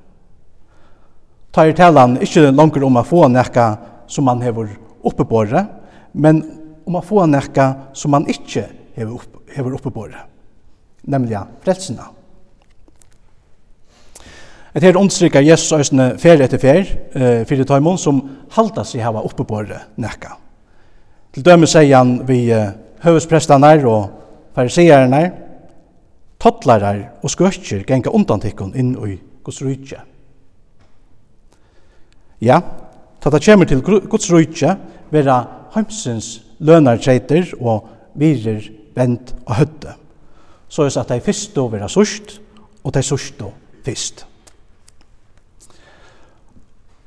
ta 1.58 1.66
i 1.66 1.74
talan 1.74 2.20
ikkje 2.22 2.52
langer 2.54 2.84
om 2.86 3.00
å 3.00 3.06
få 3.06 3.26
nekka 3.34 3.66
som 4.08 4.28
man 4.30 4.44
hever 4.46 4.70
oppebåret, 5.08 5.66
men 6.14 6.44
om 6.86 7.00
å 7.00 7.02
få 7.02 7.24
nekka 7.26 7.94
som 7.98 8.14
man 8.14 8.28
ikkje 8.30 8.68
hever, 8.94 9.16
opp, 9.18 9.40
hever 9.56 9.74
oppebåret, 9.80 10.28
nemlig 11.10 11.40
frelsina. 11.66 12.12
Et 14.78 14.86
her 14.86 15.00
ondstrykker 15.00 15.42
Jesus 15.42 15.74
øsne 15.74 16.12
fer 16.22 16.44
etter 16.46 16.62
fer, 16.62 16.92
uh, 17.16 17.42
fyrir 17.50 17.66
taimon, 17.66 17.98
som 17.98 18.20
halda 18.54 18.84
seg 18.86 19.02
hava 19.02 19.24
oppebåret 19.26 19.98
nekka. 19.98 20.36
Til 21.34 21.46
døme 21.48 21.66
sier 21.70 21.96
han 21.98 22.20
vi 22.28 22.44
uh, 22.54 22.76
høvesprestanar 23.02 23.82
og 23.90 24.12
fariseerne, 24.54 25.24
tottlarar 26.38 27.02
og 27.24 27.34
skøtjer 27.34 27.82
genga 27.90 28.14
undantikkun 28.14 28.78
inn 28.78 28.94
i 29.08 29.18
Guds 29.42 29.64
rydtje. 29.66 30.04
Ja, 32.44 32.62
ta 33.20 33.32
ta 33.34 33.40
kjemur 33.42 33.66
til 33.66 33.82
Guds 33.82 34.30
rujtje, 34.30 34.76
vera 35.10 35.40
heimsins 35.74 36.38
lønartreiter 36.60 37.54
og 37.58 37.88
virer 38.18 38.62
vent 38.98 39.34
og 39.46 39.56
høtte. 39.62 39.96
Så 40.70 40.86
er 40.86 41.00
at 41.00 41.10
de 41.10 41.24
fyrst 41.24 41.58
og 41.58 41.72
vera 41.74 41.90
sørst, 41.90 42.40
og 42.84 42.94
de 42.94 43.04
sørst 43.04 43.42
og 43.42 43.54
fyrst. 43.86 44.26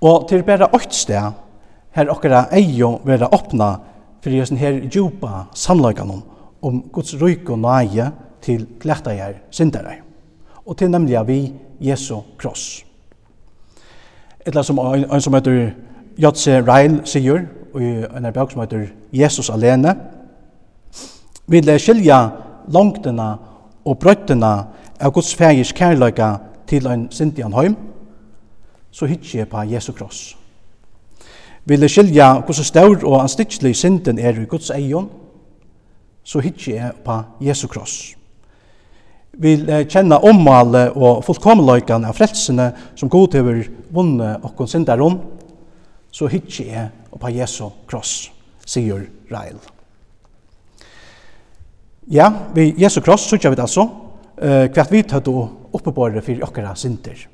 Og 0.00 0.26
til 0.28 0.42
bare 0.42 0.70
åkt 0.72 0.94
sted, 0.96 1.32
her 1.92 2.10
okkara 2.10 2.46
eio 2.56 2.96
vera 3.04 3.28
åpna 3.32 3.70
for 4.22 4.32
jøsen 4.32 4.58
her 4.60 4.78
djupa 4.86 5.46
sannløykanon 5.56 6.22
om 6.62 6.82
Guds 6.92 7.16
ryk 7.20 7.50
og 7.50 7.58
nage 7.62 8.10
til 8.44 8.66
glætta 8.80 9.14
her 9.16 9.40
syndarar. 9.50 10.00
Og 10.66 10.76
til 10.76 10.90
nemlig 10.90 11.20
vi 11.26 11.40
Jesu 11.80 12.20
kross. 12.38 12.89
Eller 14.46 14.62
som 14.62 14.78
en, 14.78 15.04
en 15.12 15.20
som 15.20 15.34
heter 15.34 15.70
Jotse 16.18 16.60
Reil 16.66 17.00
sier, 17.04 17.46
og 17.74 17.82
en 17.82 18.24
er 18.24 18.34
bøk 18.34 18.52
som 18.52 18.60
heter 18.60 18.88
Jesus 19.12 19.50
alene, 19.50 19.94
vil 21.50 21.70
skilja 21.78 22.20
langtene 22.68 23.30
og 23.84 23.98
brøttene 23.98 24.52
av 25.00 25.12
Guds 25.12 25.34
fægis 25.34 25.72
kærløyga 25.72 26.34
til 26.68 26.86
en 26.86 27.08
syndian 27.10 27.52
heim, 27.52 27.76
så 28.90 29.06
hitje 29.06 29.44
på 29.46 29.62
Jesu 29.70 29.92
kross. 29.92 30.36
Vil 31.64 31.88
skilja 31.88 32.32
hvordan 32.40 32.64
staur 32.64 33.04
og 33.04 33.22
anstitslig 33.22 33.76
synden 33.76 34.18
er 34.18 34.40
i 34.40 34.44
Guds 34.44 34.70
eion, 34.70 35.10
så 36.24 36.38
hitje 36.38 36.92
på 37.04 37.22
Jesu 37.40 37.66
kross 37.68 38.16
vil 39.32 39.66
kjenne 39.88 40.18
ommale 40.26 40.88
og 40.96 41.22
fullkomløykan 41.24 42.04
av 42.08 42.16
frelsene 42.18 42.70
som 42.98 43.10
god 43.10 43.36
hever 43.38 43.62
vunne 43.94 44.34
okkon 44.46 44.70
sindarom, 44.70 45.20
så 46.10 46.26
hitje 46.30 46.66
jeg 46.66 46.88
på 47.20 47.32
Jesu 47.34 47.68
kross, 47.88 48.30
sier 48.66 49.04
Rael. 49.30 49.58
Ja, 52.10 52.30
vi 52.54 52.72
Jesu 52.80 53.00
kross, 53.04 53.28
sutja 53.28 53.50
vi 53.50 53.58
det 53.58 53.66
altså, 53.66 53.86
eh, 54.40 54.66
hvert 54.72 54.90
vi 54.90 55.02
tøtt 55.02 55.28
og 55.30 55.76
oppebåre 55.76 56.22
for 56.22 56.46
okkara 56.48 56.74
synder. 56.74 57.26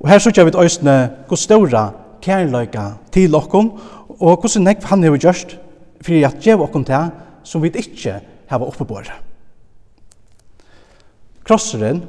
Og 0.00 0.08
her 0.10 0.20
sutja 0.20 0.44
vi 0.44 0.52
òsne 0.52 0.98
hos 1.28 1.46
ståra 1.46 1.88
kærløyka 2.22 2.90
til 3.10 3.34
okkon, 3.34 3.72
og 4.20 4.42
hos 4.42 4.58
nekv 4.58 4.84
han 4.90 5.02
hever 5.02 5.18
gjørst, 5.18 5.56
fyrir 6.02 6.28
at 6.28 6.42
djev 6.42 6.62
okkon 6.62 6.84
til 6.84 7.10
som 7.44 7.62
vi 7.62 7.72
ikkje 7.72 8.20
hava 8.50 8.68
oppebåre. 8.68 9.27
Krosseren 11.48 12.02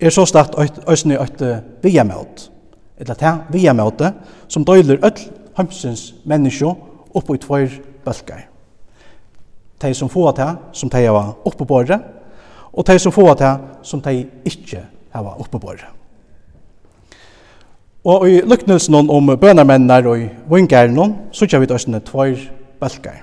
er 0.00 0.10
så 0.10 0.24
stakt 0.26 0.54
øysene 0.88 1.20
et 1.20 1.62
viamåt, 1.82 2.50
eller 2.98 3.14
ta 3.14 3.36
viamåte, 3.52 4.12
som 4.48 4.64
døyler 4.64 5.02
öll 5.04 5.28
heimsins 5.56 6.14
menneskje 6.24 6.70
oppe 7.14 7.34
i 7.36 7.40
tvær 7.42 7.74
bølgar. 8.04 8.46
De 9.82 9.94
som 9.94 10.08
får 10.08 10.32
det, 10.32 10.48
som 10.72 10.90
de 10.90 11.04
har 11.04 11.34
oppe 11.44 11.64
på 11.64 11.82
det, 11.82 11.98
og 12.72 12.86
de 12.86 12.98
som 12.98 13.12
får 13.12 13.34
det, 13.34 13.52
som 13.82 14.00
de 14.00 14.26
ikke 14.44 14.80
har 15.12 15.34
oppe 15.36 15.58
på 15.58 15.72
det. 15.72 15.90
Og 18.04 18.30
i 18.30 18.40
lyknelsen 18.40 18.94
om 18.94 19.36
bønermennar 19.40 20.06
og 20.06 20.18
i 20.18 20.30
vingæren, 20.50 21.16
så 21.32 21.46
kjær 21.46 21.60
vi 21.60 21.66
til 21.66 21.74
døysene 21.74 22.00
tvær 22.00 22.40
bølgar. 22.80 23.20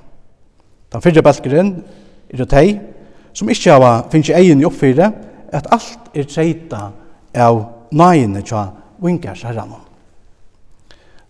Den 0.93 1.01
fyrre 1.01 1.23
bølgeren 1.23 1.73
er 2.29 2.37
det 2.37 2.51
de 2.51 2.79
som 3.33 3.49
ikke 3.49 3.71
har 3.71 4.07
finnes 4.11 4.29
egen 4.29 4.61
i 4.61 4.65
oppfyre, 4.65 5.11
at 5.53 5.69
alt 5.73 6.11
er 6.13 6.27
treita 6.29 6.89
av 7.35 7.61
nøyene 7.91 8.41
tja 8.45 8.69
vingars 9.01 9.43
herran. 9.47 9.75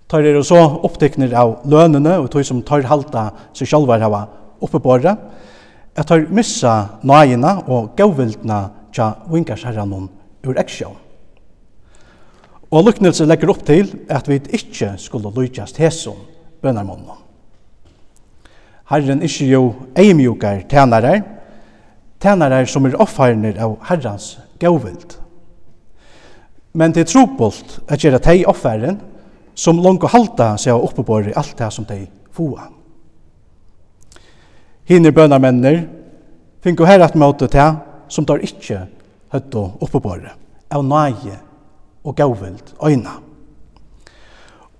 Tar 0.09 0.25
er 0.25 0.39
så 0.41 0.57
opptekner 0.83 1.33
av 1.37 1.59
lønene 1.69 2.15
og 2.17 2.31
tog 2.33 2.45
som 2.45 2.63
tar 2.65 2.87
halta 2.89 3.29
seg 3.53 3.69
sjálvar 3.69 4.01
hava 4.01 4.23
oppebåret, 4.65 5.19
at 5.95 6.07
tar 6.07 6.25
missa 6.33 6.99
nøyene 7.05 7.59
og 7.67 7.93
gavvildna 7.97 8.63
tja 8.95 9.11
vingars 9.29 9.65
herran 9.67 9.93
ur 9.93 10.57
eksjån. 10.57 10.97
Og 12.69 12.85
luknelse 12.85 13.25
legger 13.25 13.49
opp 13.49 13.63
til 13.65 13.87
at 14.13 14.27
vi 14.29 14.37
ikke 14.53 14.93
skulle 15.01 15.31
lykjast 15.33 15.79
hesson 15.81 16.17
bønarmånen. 16.61 17.17
Herren 18.89 19.21
ikke 19.25 19.45
jo 19.49 19.63
eimjukar 19.97 20.63
tænare, 20.69 21.21
tænare 22.21 22.65
som 22.67 22.85
er 22.85 22.97
offarner 22.99 23.59
av 23.61 23.77
herrans 23.89 24.37
gauvild. 24.59 25.17
Men 26.73 26.93
det 26.93 27.05
er 27.05 27.11
trobult 27.11 27.79
at 27.87 28.03
gjøre 28.03 28.21
teg 28.23 28.47
offaren 28.47 28.99
som 29.55 29.79
langt 29.83 30.03
og 30.05 30.13
halta 30.13 30.53
seg 30.57 30.75
av 30.75 30.85
oppebore 30.85 31.33
alt 31.39 31.55
det 31.57 31.71
som 31.73 31.87
teg 31.87 32.07
foa. 32.35 32.69
Hinner 34.89 35.13
bønarmenner 35.13 35.83
finner 36.63 36.89
her 36.89 37.05
at 37.05 37.17
møte 37.19 37.49
teg 37.51 37.81
som 38.09 38.25
tar 38.25 38.43
ikkje 38.45 38.85
og 39.29 39.83
oppebore 39.85 40.31
av 40.73 40.85
nøye 40.85 41.35
og 42.03 42.15
gauvild 42.17 42.73
øyna. 42.81 43.19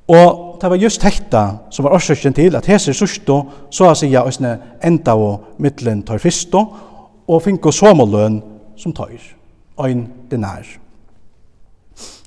Og 0.09 0.57
det 0.61 0.69
var 0.71 0.81
just 0.81 1.03
hekta 1.05 1.43
som 1.69 1.85
var 1.85 1.93
årsøkken 1.93 2.33
til 2.33 2.55
at 2.57 2.65
heser 2.65 2.97
sørstå 2.97 3.35
så 3.69 3.91
å 3.91 3.97
sige 3.97 4.23
øsne 4.25 4.55
enda 4.81 5.13
og 5.13 5.59
middelen 5.61 6.01
tar 6.03 6.21
fyrstå 6.21 6.63
og 7.29 7.43
finko 7.45 7.71
somaløn 7.71 8.39
som 8.79 8.93
tøyr, 8.95 9.21
ein 9.85 10.07
dinar. 10.31 10.65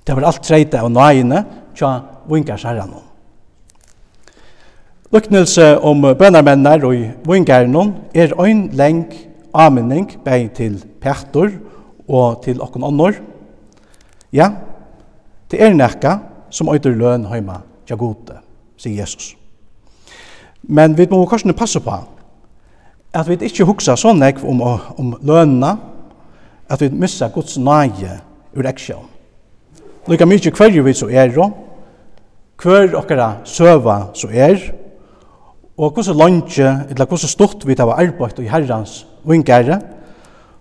Det 0.07 0.15
var 0.17 0.29
alt 0.29 0.43
treite 0.47 0.79
av 0.79 0.91
nøyene 0.91 1.43
tja 1.75 1.91
vinkars 2.31 2.65
herranon. 2.67 3.03
Luknelse 5.13 5.75
om 5.85 6.07
bønarmennar 6.19 6.87
og 6.89 7.27
vinkarnon 7.29 7.93
er 8.15 8.33
ein 8.41 8.69
leng 8.73 9.11
aminning 9.53 10.09
bei 10.25 10.49
til 10.49 10.79
Petor 11.01 11.51
og 12.09 12.43
til 12.45 12.63
okkon 12.63 12.87
annor. 12.89 13.19
Ja, 14.33 14.49
det 15.51 15.61
er 15.61 15.75
nekka 15.75 16.19
som 16.51 16.71
øyder 16.73 16.97
løn 16.97 17.27
heima 17.29 17.61
tja 17.87 17.99
gode, 17.99 18.39
sier 18.79 19.03
Jesus. 19.03 19.35
Men 20.63 20.97
vi 20.97 21.07
må 21.11 21.27
kanskje 21.27 21.53
passe 21.53 21.81
på 21.83 21.99
at 23.13 23.29
vi 23.29 23.37
ikke 23.41 23.65
hugsa 23.65 23.97
så 23.97 24.13
nekv 24.17 24.45
om, 24.49 24.61
om 24.99 25.17
lønna, 25.23 25.77
at 26.69 26.81
vi 26.81 26.89
missa 26.89 27.29
Guds 27.29 27.59
nage 27.59 28.21
ur 28.57 28.69
eksjon. 28.69 29.09
Lika 30.09 30.27
mykje 30.27 30.53
hver 30.57 30.83
vi 30.83 30.95
så 30.97 31.09
er, 31.13 31.35
hver 32.63 32.97
okkara 32.97 33.35
søva 33.45 33.99
så 34.15 34.29
er, 34.33 34.59
og 35.77 35.93
hvordan 35.93 36.17
lønge, 36.17 36.69
eller 36.91 37.07
hvordan 37.07 37.29
stort 37.29 37.67
vi 37.67 37.75
tar 37.75 37.91
arbeid 37.93 38.39
i 38.39 38.49
herrans 38.49 39.07
vingere, 39.25 39.81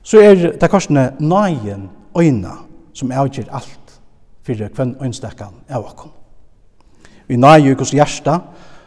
så 0.04 0.20
er 0.20 0.52
det 0.60 0.70
korsene 0.70 1.12
nagen 1.20 1.90
øyna 2.18 2.58
som 2.94 3.12
avgjør 3.12 3.52
alt 3.54 4.00
fyrir 4.44 4.72
kvenn 4.74 4.96
øynstekkan 5.02 5.54
av 5.70 5.86
okkom. 5.86 6.12
Vi 7.28 7.38
nage 7.38 7.76
hos 7.78 7.94
hjärsta, 7.94 8.40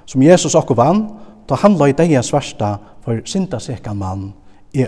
som 0.07 0.23
Jesus 0.23 0.55
okkom 0.55 0.77
vann, 0.77 1.05
ta 1.49 1.59
han 1.63 1.79
løy 1.79 1.93
deia 1.97 2.23
svarsta 2.23 2.77
for 3.05 3.21
sinta 3.29 3.61
sekan 3.61 3.97
mann, 3.97 4.33
i 4.73 4.87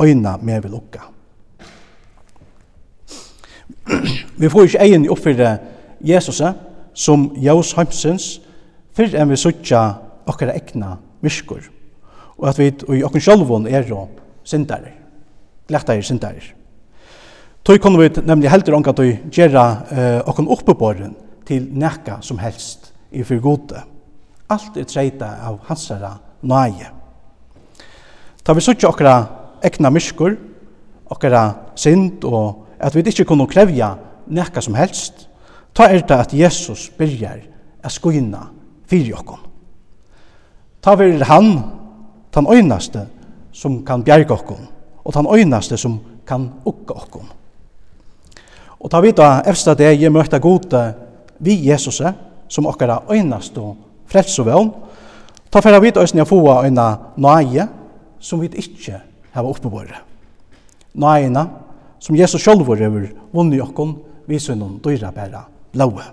øyna 0.00 0.36
med 0.42 0.62
vil 0.62 0.74
okka. 0.74 1.00
vi 4.40 4.48
får 4.48 4.62
ikke 4.64 4.86
i 4.86 5.08
oppfyrre 5.08 5.58
Jesus 6.00 6.42
som 6.94 7.32
Jaus 7.36 7.72
heimsins 7.76 8.38
fyrr 8.96 9.16
enn 9.18 9.30
vi 9.30 9.36
suttja 9.36 9.82
okkara 10.28 10.54
ekna 10.56 10.96
myskur 11.24 11.66
og 12.38 12.48
at 12.48 12.58
vi 12.58 12.70
i 12.98 13.02
okken 13.06 13.22
sjálvun 13.22 13.66
er 13.66 13.86
jo 13.88 14.04
sindarir, 14.46 14.94
glættarir 15.68 16.06
sindarir. 16.06 16.54
Tøy 17.66 17.80
kunne 17.82 17.98
vi 18.00 18.22
nemlig 18.24 18.50
heldur 18.52 18.78
ongat 18.78 19.00
og 19.02 19.32
gjerra 19.34 19.64
uh, 19.90 20.20
okken 20.30 20.48
oppeborren 20.48 21.16
til 21.48 21.66
nekka 21.74 22.20
som 22.22 22.38
helst 22.38 22.92
i 23.10 23.24
fyrr 23.26 23.42
gode. 23.42 23.82
Alt 24.48 24.76
er 24.80 24.86
treita 24.88 25.34
av 25.44 25.58
hansara 25.68 26.14
nøye. 26.42 26.88
Ta 28.42 28.54
vi 28.56 28.64
sutja 28.64 28.88
okra 28.88 29.14
ekna 29.64 29.90
myskur, 29.92 30.36
okra 31.12 31.42
synd 31.76 32.24
og 32.24 32.64
at 32.80 32.94
vi 32.94 33.02
ikkje 33.02 33.26
kunne 33.28 33.48
krevja 33.50 33.90
nekka 34.32 34.62
som 34.64 34.76
helst, 34.78 35.26
ta 35.74 35.88
er 35.88 36.00
det 36.00 36.16
at 36.16 36.32
Jesus 36.32 36.88
byrjar 36.96 37.42
a 37.84 37.90
skuina 37.92 38.46
fyrir 38.88 39.18
okkom. 39.18 39.42
Ta 40.80 40.94
vi 40.96 41.10
han, 41.28 41.50
tan 42.32 42.46
øynaste, 42.46 43.06
som 43.52 43.82
kan 43.84 44.04
bjerga 44.04 44.34
okkom, 44.34 44.62
og 45.04 45.12
tan 45.12 45.26
øynaste 45.26 45.76
som 45.76 45.98
kan 46.26 46.48
ukka 46.64 46.94
okkom. 46.94 47.26
Og 48.78 48.90
ta 48.90 49.00
vi 49.00 49.12
da 49.12 49.42
det 49.74 50.00
jeg 50.00 50.12
møtta 50.12 50.38
gode 50.38 50.94
vi 51.38 51.68
Jesus, 51.68 52.02
som 52.48 52.66
okkara 52.66 53.02
øynaste 53.10 53.60
og 53.60 53.76
frels 54.08 54.38
og 54.40 54.48
vogn, 54.48 54.72
ta 55.50 55.62
færa 55.64 55.80
vit 55.82 55.96
òsne 56.00 56.24
a 56.24 56.28
fua 56.28 56.62
eina 56.66 56.88
nøye 57.16 57.68
som 58.20 58.40
vit 58.42 58.56
ikkje 58.58 59.00
hava 59.34 59.48
oppebore. 59.52 60.04
Nøyena 60.98 61.46
som 62.00 62.16
Jesus 62.16 62.42
sjálfur 62.42 62.80
hefur 62.80 63.08
vunni 63.34 63.60
okkon 63.62 63.96
vi 64.28 64.40
sunnum 64.40 64.78
dyra 64.84 65.12
bæra 65.14 65.44
blaue. 65.72 66.04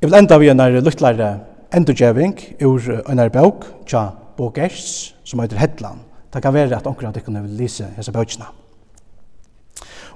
Jeg 0.00 0.08
vil 0.08 0.16
enda 0.16 0.38
vi 0.40 0.48
en 0.48 0.60
er 0.64 0.80
luttlare 0.80 1.30
endurgjeving 1.76 2.38
ur 2.64 2.86
en 3.04 3.18
er 3.20 3.32
bøk 3.32 3.66
tja 3.86 4.08
Bogers 4.36 5.12
som 5.24 5.42
heter 5.42 5.60
Hedland. 5.60 6.00
Det 6.32 6.42
kan 6.42 6.54
være 6.54 6.76
at 6.76 6.86
omkring 6.86 7.10
at 7.10 7.16
jeg 7.16 7.24
kunne 7.24 7.46
lise 7.58 7.88
hese 7.96 8.12
bøkene. 8.12 8.46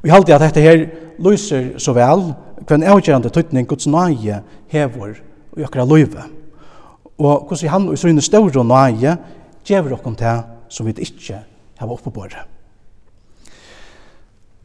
Og 0.00 0.08
jeg 0.08 0.12
halte 0.14 0.34
at 0.34 0.40
dette 0.40 0.60
her 0.60 0.86
lyser 1.18 1.78
så 1.78 1.92
vel 1.92 2.32
hver 2.66 2.88
avgjørende 2.90 3.30
tøytning 3.30 3.68
Guds 3.68 3.86
nøye 3.86 4.40
hever 4.72 5.14
i 5.58 5.62
akkurat 5.62 5.88
løyve. 5.88 6.24
Og 7.18 7.46
hvordan 7.46 7.70
han 7.70 7.88
og 7.88 7.98
sønne 7.98 8.22
større 8.22 8.60
og 8.60 8.66
nøye 8.66 9.16
gjør 9.64 9.94
okkur 9.98 10.16
til 10.18 10.42
som 10.68 10.86
vi 10.86 10.94
ikke 10.98 11.38
har 11.78 11.90
oppe 11.90 12.10
på 12.10 12.26
det. 12.30 12.42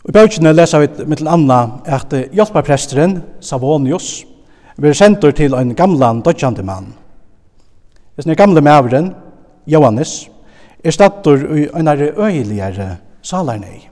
I 0.10 0.12
bøkene 0.16 0.54
leser 0.56 0.80
vi 0.80 1.06
med 1.06 1.20
til 1.20 1.28
Anna 1.28 1.60
at 1.86 2.14
hjelperpresteren 2.34 3.20
Savonius 3.42 4.24
blir 4.80 4.96
sendt 4.96 5.26
til 5.36 5.54
en 5.54 5.76
gamlan 5.76 6.24
dødjande 6.24 6.64
mann. 6.64 6.94
Denne 8.18 8.36
gamle 8.36 8.62
mævren, 8.62 9.14
Johannes, 9.68 10.30
er 10.84 10.92
stattur 10.92 11.44
i 11.56 11.68
en 11.76 11.88
av 11.88 12.02
øyeligere 12.02 12.98
salarnei. 13.22 13.90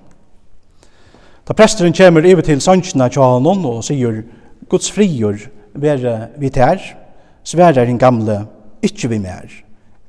Da 1.47 1.55
presteren 1.55 1.95
kommer 1.95 2.25
over 2.27 2.43
til 2.43 2.59
sannsina 2.59 3.07
til 3.07 3.23
honom 3.23 3.63
og 3.69 3.83
sier 3.87 4.19
Guds 4.67 4.89
frigjør 4.91 5.45
være 5.79 6.15
vi 6.41 6.49
tær, 6.51 6.81
sværer 7.47 7.87
den 7.87 7.99
gamle, 8.01 8.41
ikkje 8.83 9.09
vi 9.13 9.19
mer, 9.23 9.47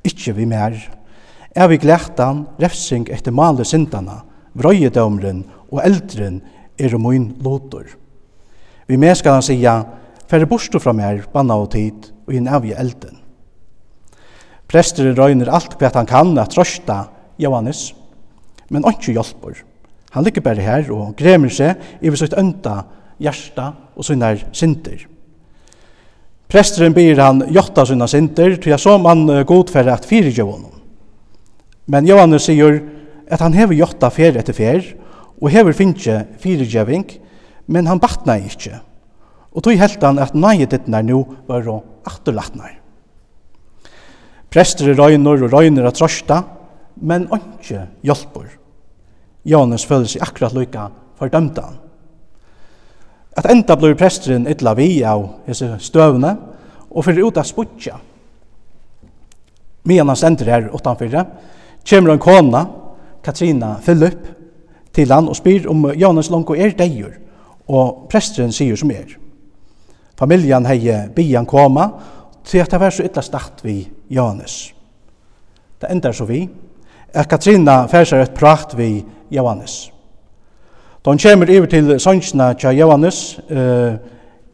ikkje 0.02 0.34
vi 0.34 0.48
mer. 0.50 0.74
Er 1.54 1.68
vi 1.70 1.78
glætan, 1.78 2.42
refsing 2.58 3.06
etter 3.14 3.30
male 3.30 3.64
sindana, 3.64 4.24
vrøyedømren 4.58 5.44
og 5.70 5.80
eldren 5.84 6.40
er 6.78 6.98
om 6.98 7.06
min 7.06 7.30
lotor. 7.44 7.86
Vi 8.88 8.96
med 8.96 9.14
skal 9.14 9.38
han 9.38 9.46
sija, 9.46 9.76
færre 10.26 10.46
borstu 10.50 10.80
fra 10.82 10.92
mer, 10.92 11.22
banna 11.32 11.54
og 11.54 11.70
tid, 11.70 12.10
og 12.26 12.34
inn 12.34 12.50
avje 12.50 12.74
elden. 12.74 13.22
Presteren 14.68 15.16
røyner 15.16 15.54
alt 15.54 15.78
hva 15.78 15.94
han 15.94 16.08
kan 16.08 16.34
at 16.38 16.50
trøsta 16.50 17.04
Johannes, 17.38 17.92
men 18.68 18.84
ikke 18.90 19.14
hjelper. 19.14 19.62
Han 20.14 20.24
ligger 20.24 20.44
bare 20.44 20.64
her 20.64 20.88
og 20.94 21.16
gremer 21.18 21.52
seg 21.52 22.00
i 22.00 22.12
sitt 22.16 22.36
ønta 22.38 22.80
hjerta 23.20 23.72
og 23.96 24.06
sine 24.06 24.32
synder. 24.56 25.04
Presteren 26.48 26.94
byr 26.96 27.20
han 27.20 27.42
jotta 27.52 27.84
sina 27.84 28.06
synder, 28.08 28.56
til 28.56 28.72
jeg 28.72 28.80
så 28.80 28.96
man 28.98 29.26
godferre 29.44 29.92
at 29.92 30.06
fire 30.08 30.32
gjør 30.32 30.54
honom. 30.54 30.78
Men 31.88 32.08
Johannes 32.08 32.46
sier 32.48 32.80
at 33.28 33.42
han 33.44 33.56
hever 33.56 33.76
jotta 33.76 34.08
fer 34.12 34.36
etter 34.40 34.56
fer, 34.56 34.94
og 35.38 35.52
hever 35.52 35.76
finnje 35.76 36.22
fyrirgjeving, 36.40 37.04
men 37.68 37.86
han 37.86 38.00
batna 38.00 38.38
ikkje. 38.40 38.80
Og 39.52 39.64
tog 39.64 39.76
helt 39.80 40.04
han 40.04 40.20
at 40.22 40.36
nøye 40.36 40.68
dittnar 40.70 41.04
nu 41.04 41.20
var 41.48 41.68
å 41.68 41.82
atterlatnar. 42.08 42.78
Prester 44.48 44.94
røyner 44.96 45.44
og 45.44 45.52
røyner 45.52 45.88
at 45.88 45.98
trøsta, 46.00 46.40
men 47.04 47.28
ikke 47.34 47.84
hjelper. 48.06 48.48
Johannes 49.48 49.86
føler 49.88 50.10
seg 50.10 50.24
akkurat 50.24 50.56
lykka 50.56 50.88
fordømta. 51.18 51.68
At 53.38 53.46
enda 53.50 53.76
blir 53.78 53.96
presteren 53.98 54.48
ytla 54.50 54.74
vi 54.76 54.90
av 55.06 55.24
disse 55.46 55.70
støvne, 55.80 56.34
og 56.88 57.04
fyrir 57.04 57.28
ut 57.28 57.38
av 57.38 57.46
sputja. 57.46 57.98
Mian 59.88 60.08
han 60.10 60.18
stender 60.18 60.50
her 60.50 60.68
utanfyrre, 60.74 61.24
kommer 61.88 62.12
en 62.12 62.22
kona, 62.22 62.64
Katrina 63.22 63.76
Philip, 63.84 64.26
til 64.92 65.12
han 65.12 65.28
og 65.28 65.36
spyr 65.36 65.68
om 65.70 65.86
Johannes 65.94 66.30
Lonko 66.32 66.56
er 66.56 66.74
deir, 66.76 67.18
og 67.68 68.08
presteren 68.10 68.52
sier 68.52 68.76
som 68.76 68.90
er. 68.90 69.12
Familjan 70.18 70.66
hei 70.66 70.80
bian 71.14 71.46
koma, 71.46 71.90
til 72.44 72.64
at 72.64 72.72
det 72.72 72.80
var 72.80 72.90
så 72.90 73.04
ytla 73.04 73.22
start 73.22 73.62
vi 73.62 73.82
Johannes. 74.10 74.72
Det 75.78 75.90
endar 75.92 76.12
så 76.16 76.24
vi, 76.26 76.48
at 77.14 77.28
Katrina 77.28 77.86
færsar 77.86 78.24
et 78.24 78.34
prat 78.34 78.74
vi 78.76 79.04
Johannes. 79.30 79.90
Da 81.04 81.10
han 81.10 81.18
kommer 81.18 81.58
over 81.58 81.66
til 81.66 82.00
sønsjene 82.00 82.54
til 82.60 82.78
Johannes, 82.78 83.40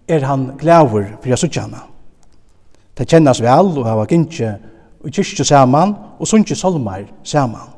er 0.08 0.24
han 0.24 0.50
glæver 0.58 1.16
for 1.20 1.28
jeg 1.28 1.38
søtjene. 1.38 1.80
Det 2.98 3.08
kjennes 3.08 3.40
vel, 3.42 3.72
og 3.78 3.86
han 3.86 3.96
var 3.98 4.12
ikke 4.12 4.52
i 5.04 5.10
kyrkje 5.10 5.44
sammen, 5.44 5.94
og 6.18 6.28
sønnsje 6.28 6.56
salmer 6.56 7.08
sammen. 7.24 7.72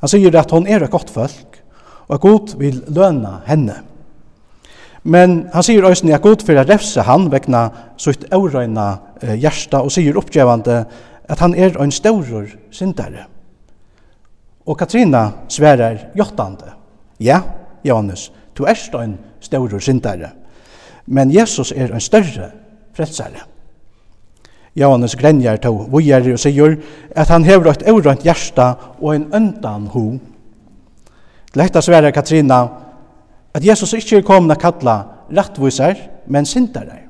Han 0.00 0.10
sier 0.10 0.34
at 0.38 0.50
hon 0.50 0.66
er 0.66 0.82
et 0.84 0.90
godt 0.90 1.10
folk, 1.10 1.60
og 2.08 2.14
at 2.14 2.20
Gud 2.20 2.56
vil 2.58 2.82
løna 2.88 3.40
henne. 3.46 3.74
Men 5.02 5.48
han 5.52 5.62
sier 5.62 5.84
også 5.84 6.08
at 6.12 6.22
Gud 6.22 6.42
fyrir 6.46 6.68
refse 6.68 7.02
han 7.02 7.30
vegna 7.32 7.68
sutt 7.96 8.26
aurøyna 8.34 8.88
hjersta 9.38 9.80
og 9.84 9.92
sier 9.94 10.18
oppgjevande 10.18 10.84
at 11.28 11.40
han 11.40 11.54
er 11.54 11.76
ein 11.80 11.92
staurur 11.92 12.48
syndare. 12.70 13.26
Og 14.68 14.76
Katrina 14.76 15.30
sverar 15.48 16.10
jottande. 16.14 16.74
Ja, 17.20 17.40
Johannes, 17.84 18.32
du 18.58 18.66
erst 18.66 18.94
ein 18.94 19.18
større 19.40 19.80
syndare, 19.80 20.30
men 21.06 21.30
Jesus 21.30 21.72
er 21.72 21.92
ein 21.92 22.00
større 22.00 22.50
frelsare. 22.92 23.46
Johannes 24.76 25.16
grenjar 25.16 25.56
to 25.56 25.72
vujer 25.90 26.32
og 26.32 26.38
sier 26.38 26.76
at 27.16 27.30
han 27.32 27.44
hever 27.44 27.70
et 27.70 27.86
eurant 27.88 28.22
hjärsta 28.22 28.74
og 29.00 29.14
en 29.14 29.24
øndan 29.34 29.86
ho. 29.94 30.18
Lekta 31.56 31.80
sverar 31.80 32.12
Katrina 32.12 32.60
at 33.54 33.64
Jesus 33.64 33.94
ikkje 33.96 34.20
er 34.20 34.26
komna 34.26 34.54
kalla 34.54 34.98
rattvisar, 35.32 35.96
men 36.26 36.46
syndare. 36.46 37.08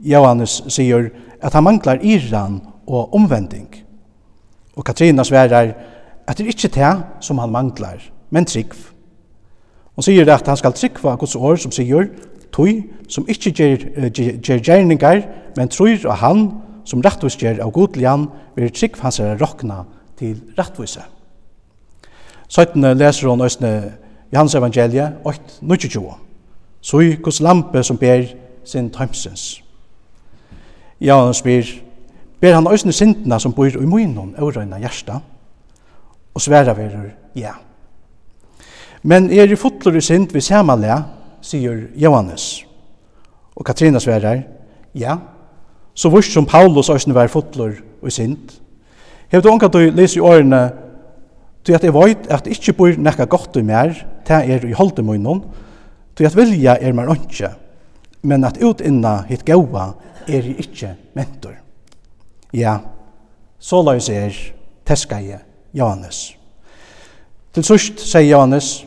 Johannes 0.00 0.62
sier 0.68 1.10
at 1.40 1.52
han 1.52 1.64
manglar 1.64 2.00
iran 2.02 2.60
og 2.86 3.14
omvending. 3.14 3.68
Og 4.76 4.84
Katrina 4.84 5.24
sverar 5.24 5.74
at 6.26 6.38
det 6.38 6.44
er 6.44 6.54
ikke 6.54 6.74
det 6.74 6.92
som 7.20 7.38
han 7.38 7.52
manglar, 7.52 8.02
men 8.30 8.44
trygg. 8.44 8.74
Han 9.96 10.04
sier 10.04 10.28
at 10.32 10.46
han 10.46 10.58
skal 10.58 10.74
tryggva 10.76 11.16
Guds 11.16 11.36
år 11.36 11.56
som 11.62 11.72
sier, 11.72 12.08
tøy 12.52 12.82
som 13.08 13.26
ikke 13.28 13.52
ger, 13.52 13.84
ger 14.12 14.62
gjerningar, 14.62 15.22
men 15.56 15.68
trur 15.72 16.08
av 16.10 16.20
han 16.20 16.46
som 16.86 17.02
rettvis 17.02 17.38
ger 17.40 17.60
av 17.62 17.72
godlian, 17.74 18.28
vil 18.56 18.72
trygg 18.72 18.98
hans 19.02 19.20
er 19.20 19.38
rokna 19.40 19.84
til 20.18 20.40
rettvise. 20.58 21.04
17. 22.48 22.82
leser 22.98 23.28
hon 23.28 23.42
østene 23.42 23.92
Johans 24.32 24.54
evangelie 24.54 25.08
8.22. 25.26 26.02
Så 26.80 27.00
i 27.02 27.16
Guds 27.22 27.40
lampe 27.40 27.82
som 27.82 27.98
ber 27.98 28.26
sin 28.64 28.90
tømsens. 28.90 29.62
Ja, 31.00 31.18
han 31.24 31.34
spyr, 31.34 31.66
ber 32.40 32.54
han 32.54 32.68
østene 32.72 32.92
sintna 32.94 33.38
som 33.38 33.52
bor 33.52 33.66
i 33.66 33.86
munnen, 33.86 34.34
og 34.38 34.56
røyna 34.56 34.78
hjertet, 34.78 35.24
og 36.36 36.42
sværa 36.44 36.74
verur 36.76 37.08
ja. 37.36 37.54
Men 39.02 39.30
er 39.32 39.48
i 39.48 39.56
fotlur 39.56 39.96
i 39.96 40.02
synd 40.04 40.32
vi 40.34 40.42
samanlega, 40.44 40.98
sier 41.40 41.86
Johannes. 41.96 42.64
Og 43.56 43.64
Katrina 43.64 44.00
sværar, 44.02 44.42
ja, 44.94 45.16
så 45.94 46.10
vurs 46.12 46.28
som 46.32 46.46
Paulus 46.46 46.90
òsne 46.92 47.14
var 47.16 47.30
fotlur 47.32 47.78
i 48.04 48.12
synd. 48.12 48.58
Hef 49.32 49.42
du 49.42 49.48
ångat 49.48 49.72
du 49.72 49.78
leser 49.94 50.20
i 50.20 50.26
årene, 50.26 50.60
du 51.66 51.72
at 51.74 51.84
jeg 51.84 51.94
veit 51.94 52.28
at 52.30 52.50
ikkje 52.50 52.76
bor 52.76 52.98
nekka 53.00 53.24
godt 53.30 53.56
i 53.56 53.64
mer, 53.64 53.94
ta 54.26 54.42
er 54.44 54.66
i 54.66 54.76
holde 54.76 55.02
munnen, 55.06 55.44
du 56.18 56.26
at 56.26 56.36
vilja 56.36 56.76
er 56.80 56.92
mer 56.92 57.08
åndsje, 57.14 57.52
men 58.22 58.44
at 58.44 58.60
utinna 58.60 59.22
hitt 59.30 59.46
gaua 59.46 59.94
er 60.28 60.44
i 60.44 60.58
ikkje 60.60 60.96
mentor. 61.16 61.56
Ja, 62.52 62.80
så 63.58 63.80
la 63.82 63.96
oss 63.96 64.10
er 64.12 64.34
teska 64.86 65.22
jeg 65.22 65.45
Johannes. 65.76 66.36
Til 67.52 67.64
sørst 67.64 68.00
sier 68.00 68.30
Johannes, 68.30 68.86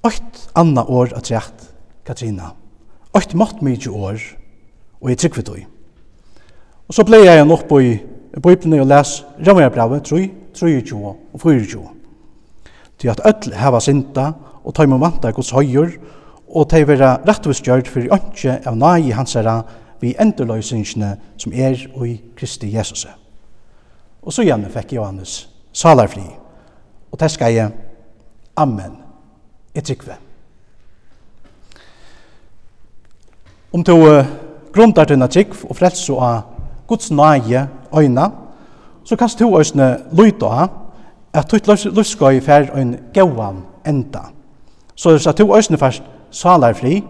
Oit 0.00 0.46
anna 0.56 0.80
år 0.88 1.12
at 1.16 1.28
rett, 1.32 1.66
Katrina. 2.08 2.54
Oit 3.12 3.34
mått 3.36 3.60
mykje 3.60 3.90
år, 3.92 4.22
og 5.00 5.10
jeg 5.10 5.18
trykker 5.20 5.50
oi. 5.52 5.64
Og 6.88 6.96
så 6.96 7.04
pleier 7.04 7.36
jeg 7.36 7.46
nok 7.46 7.66
på 7.68 7.80
i 7.84 7.90
Bibelen 8.40 8.80
og 8.80 8.88
les 8.88 9.12
Rammerbravet 9.46 10.08
3, 10.08 10.30
23 10.56 10.96
og 11.04 11.40
24. 11.42 11.82
Til 12.98 13.12
at 13.12 13.20
öll 13.20 13.52
heva 13.56 13.80
sinta 13.80 14.32
og 14.64 14.74
ta 14.74 14.84
imom 14.84 15.00
vantar 15.00 15.36
gods 15.36 15.52
høyur 15.52 15.92
og 16.48 16.68
ta 16.68 16.80
vera 16.84 17.18
rettvistgjørt 17.28 17.88
fyrir 17.88 18.12
ønske 18.16 18.56
av 18.66 18.76
nai 18.76 19.12
hansara 19.12 19.60
vi 20.00 20.16
endurløysingsne 20.16 21.12
som 21.36 21.52
er 21.52 21.76
og 21.94 22.08
i 22.08 22.16
Kristi 22.36 22.72
Jesus. 22.72 23.06
Og 24.22 24.32
så 24.32 24.44
gjerne 24.48 24.72
fikk 24.72 24.96
Johannes 24.96 25.49
salarfri. 25.72 26.24
Og 27.12 27.20
det 27.20 27.30
skal 27.30 27.54
jeg, 27.54 27.70
amen, 28.56 28.98
jeg 29.74 29.84
trykker. 29.84 30.18
Om 33.72 33.84
du 33.84 33.92
uh, 33.92 34.26
grunder 34.72 35.04
til 35.04 35.22
en 35.22 35.28
trygg 35.28 35.54
og 35.68 35.76
frelse 35.76 36.12
av 36.12 36.40
Guds 36.86 37.10
nage 37.10 37.68
øyne, 37.96 38.30
så 39.04 39.16
kan 39.16 39.28
du 39.38 39.56
også 39.56 39.96
lytte 40.12 40.46
av 40.46 40.68
at 41.32 41.50
du 41.50 41.58
lusker 41.90 42.30
i 42.30 42.40
ferd 42.40 42.74
en 42.74 42.96
gauan 43.14 43.62
enda. 43.86 44.20
Så 44.94 45.10
det 45.10 45.26
er 45.26 45.30
at 45.30 45.38
du 45.38 45.52
òsne 45.52 45.78
først 45.78 46.02
salarfri, 46.30 47.04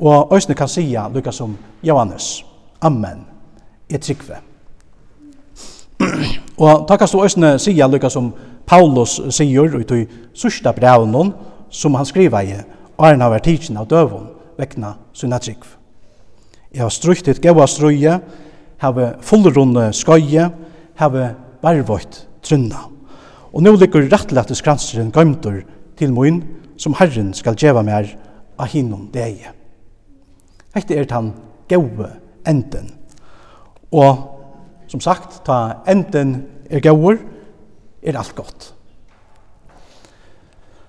og 0.00 0.32
òsne 0.32 0.54
kan 0.54 0.68
sia 0.68 1.08
lukka 1.08 1.32
som 1.32 1.56
Johannes. 1.82 2.44
Amen. 2.80 3.26
Jeg 3.90 4.00
trykker. 4.00 4.49
Og 6.60 6.84
ta 6.88 6.96
kan 6.96 7.08
du 7.12 7.20
også 7.20 7.58
sige 7.58 7.88
lukka 7.88 8.08
som 8.08 8.34
Paulus 8.66 9.20
sier 9.30 9.76
ut 9.76 9.90
i 9.96 10.06
sørste 10.34 10.72
brevnån 10.76 11.32
som 11.70 11.94
han 11.94 12.06
skriva 12.06 12.42
i 12.44 12.54
Arne 12.98 13.24
har 13.24 13.32
vært 13.32 13.46
tidsen 13.48 13.78
av 13.80 13.88
døvun 13.88 14.28
vekna 14.58 14.94
sina 15.16 15.38
trygg. 15.40 15.64
Jeg 16.72 16.82
har 16.82 16.92
strukt 16.92 17.28
et 17.28 17.40
gaua 17.40 17.66
strøye, 17.66 18.20
har 18.78 19.14
fullrunde 19.24 19.88
skøye, 19.96 20.50
har 21.00 21.16
varvått 21.62 22.26
trunna. 22.44 22.84
Og 23.52 23.64
nå 23.64 23.72
ligger 23.76 24.04
rettlettes 24.10 24.60
kranseren 24.62 25.10
gøymtur 25.10 25.62
til 25.96 26.12
moin 26.12 26.42
som 26.76 26.94
Herren 27.00 27.32
skal 27.34 27.56
djeva 27.56 27.82
mer 27.82 28.06
av 28.60 28.68
hinnom 28.68 29.08
deie. 29.14 29.54
Hette 30.76 30.94
er 30.94 31.08
tan 31.08 31.32
gaua 31.68 32.12
enden. 32.46 32.92
Og 33.90 34.39
som 34.90 35.02
sagt, 35.02 35.44
ta 35.46 35.82
enden 35.88 36.42
er 36.70 36.82
gaur, 36.82 37.20
er 38.02 38.18
alt 38.18 38.34
godt. 38.34 38.72